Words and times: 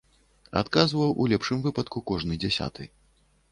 Адказваў 0.61 1.13
у 1.21 1.27
лепшым 1.35 1.61
выпадку 1.67 2.05
кожны 2.11 2.41
дзясяты. 2.47 2.91